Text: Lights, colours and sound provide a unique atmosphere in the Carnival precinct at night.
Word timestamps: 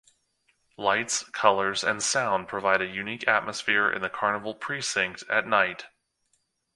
Lights, 0.77 1.29
colours 1.29 1.83
and 1.83 2.01
sound 2.01 2.47
provide 2.47 2.81
a 2.81 2.87
unique 2.87 3.27
atmosphere 3.27 3.87
in 3.87 4.01
the 4.01 4.09
Carnival 4.09 4.55
precinct 4.55 5.23
at 5.29 5.45
night. 5.45 5.89